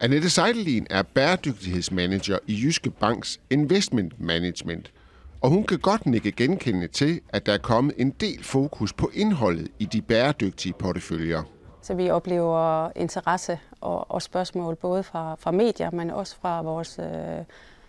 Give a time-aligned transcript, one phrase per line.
[0.00, 4.92] Annette Seidelin er bæredygtighedsmanager i Jyske Banks Investment Management,
[5.40, 9.10] og hun kan godt nikke genkendende til, at der er kommet en del fokus på
[9.14, 11.42] indholdet i de bæredygtige porteføljer.
[11.82, 16.98] Så vi oplever interesse og, og spørgsmål både fra, fra medier, men også fra vores
[16.98, 17.44] øh,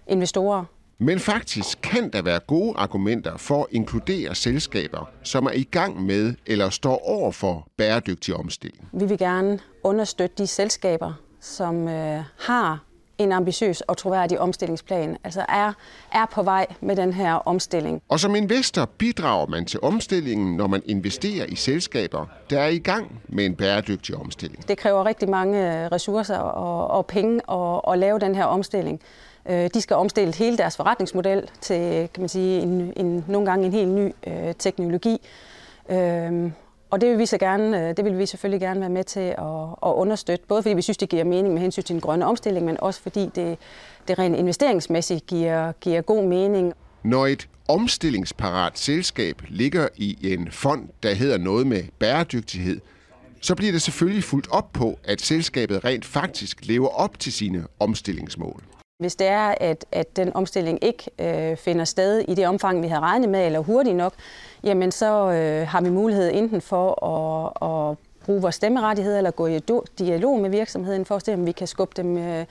[0.08, 0.66] investorer.
[1.00, 6.06] Men faktisk kan der være gode argumenter for at inkludere selskaber, som er i gang
[6.06, 8.90] med eller står over for bæredygtig omstilling.
[8.94, 12.88] Vi vil gerne understøtte de selskaber, som øh, har
[13.18, 15.74] en ambitiøs og troværdig omstillingsplan, altså er,
[16.12, 18.02] er på vej med den her omstilling.
[18.10, 22.78] Og som investor bidrager man til omstillingen, når man investerer i selskaber, der er i
[22.78, 24.68] gang med en bæredygtig omstilling.
[24.68, 29.02] Det kræver rigtig mange ressourcer og, og penge at, at lave den her omstilling.
[29.50, 33.66] Øh, de skal omstille hele deres forretningsmodel til kan man sige, en, en, nogle gange
[33.66, 35.22] en helt ny øh, teknologi.
[35.90, 36.52] Øh,
[36.90, 39.20] og det vil vi så gerne, øh, det vil vi selvfølgelig gerne være med til
[39.20, 39.36] at,
[39.86, 42.66] at understøtte, både fordi vi synes, det giver mening med hensyn til den grønne omstilling,
[42.66, 43.58] men også fordi det,
[44.08, 46.74] det rent investeringsmæssigt giver, giver god mening.
[47.04, 52.80] Når et omstillingsparat selskab ligger i en fond, der hedder noget med bæredygtighed,
[53.42, 57.66] så bliver det selvfølgelig fuldt op på, at selskabet rent faktisk lever op til sine
[57.80, 58.64] omstillingsmål.
[59.00, 62.88] Hvis det er, at, at den omstilling ikke øh, finder sted i det omfang, vi
[62.88, 64.14] har regnet med, eller hurtigt nok,
[64.64, 69.48] jamen så øh, har vi mulighed enten for at, at bruge vores stemmerettigheder eller gå
[69.48, 69.60] i
[70.00, 72.46] dialog med virksomheden for at se, om vi kan skubbe dem øh,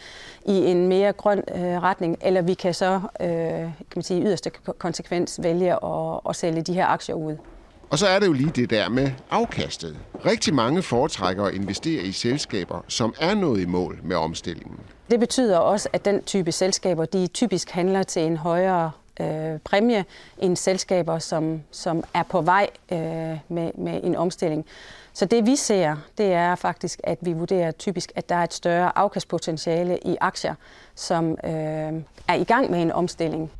[0.44, 4.50] i en mere grøn øh, retning, eller vi kan så øh, kan man sige, yderste
[4.78, 7.36] konsekvens vælge at, at sælge de her aktier ud.
[7.91, 9.97] Og så er det jo lige det der med afkastet.
[10.27, 14.77] Rigtig mange foretrækker at investere i selskaber, som er nået i mål med omstillingen.
[15.11, 18.91] Det betyder også, at den type selskaber, de typisk handler til en højere
[19.21, 20.05] øh, præmie
[20.39, 22.98] end selskaber, som, som er på vej øh,
[23.48, 24.67] med, med en omstilling.
[25.13, 28.55] Så det vi ser, det er faktisk, at vi vurderer typisk, at der er et
[28.55, 30.55] større afkastpotentiale i aktier,
[30.95, 31.93] som øh,
[32.29, 33.53] er i gang med en omstilling.